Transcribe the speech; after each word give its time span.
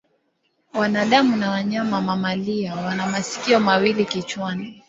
Wanadamu 0.73 1.35
na 1.35 1.49
wanyama 1.51 2.01
mamalia 2.01 2.75
wana 2.75 3.07
masikio 3.07 3.59
mawili 3.59 4.05
kichwani. 4.05 4.79